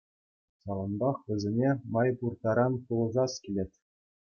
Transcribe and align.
Ҫавӑнпах 0.63 1.17
вӗсене 1.27 1.69
май 1.99 2.09
пур 2.23 2.33
таран 2.47 2.73
пулӑшас 2.87 3.33
килет. 3.47 3.71